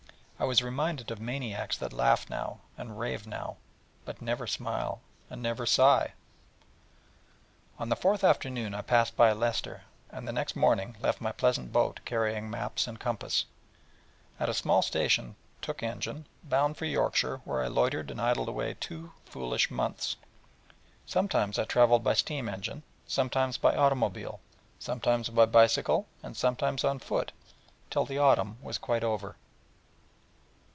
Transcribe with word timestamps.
I 0.39 0.45
was 0.45 0.63
reminded 0.63 1.11
of 1.11 1.21
maniacs 1.21 1.77
that 1.77 1.93
laugh 1.93 2.27
now, 2.27 2.61
and 2.75 2.97
rave 2.99 3.27
now 3.27 3.57
but 4.05 4.23
never 4.23 4.47
smile, 4.47 4.99
and 5.29 5.39
never 5.39 5.67
sigh. 5.67 6.13
On 7.77 7.89
the 7.89 7.95
fourth 7.95 8.23
afternoon 8.23 8.73
I 8.73 8.81
passed 8.81 9.15
by 9.15 9.33
Leicester, 9.33 9.83
and 10.09 10.27
the 10.27 10.31
next 10.31 10.55
morning 10.55 10.97
left 10.99 11.21
my 11.21 11.31
pleasant 11.31 11.71
boat, 11.71 11.99
carrying 12.05 12.49
maps 12.49 12.87
and 12.87 12.99
compass, 12.99 13.45
and 14.39 14.49
at 14.49 14.49
a 14.49 14.55
small 14.57 14.81
station 14.81 15.35
took 15.61 15.83
engine, 15.83 16.25
bound 16.43 16.75
for 16.75 16.85
Yorkshire, 16.85 17.41
where 17.45 17.61
I 17.61 17.67
loitered 17.67 18.09
and 18.09 18.19
idled 18.19 18.49
away 18.49 18.75
two 18.79 19.11
foolish 19.25 19.69
months, 19.69 20.15
sometimes 21.05 21.59
travelling 21.67 22.01
by 22.01 22.15
steam 22.15 22.49
engine, 22.49 22.81
sometimes 23.05 23.59
by 23.59 23.75
automobile, 23.75 24.39
sometimes 24.79 25.29
by 25.29 25.45
bicycle, 25.45 26.07
and 26.23 26.35
sometimes 26.35 26.83
on 26.83 26.97
foot, 26.97 27.31
till 27.91 28.05
the 28.05 28.17
autumn 28.17 28.57
was 28.63 28.79
quite 28.79 29.03
over. 29.03 29.35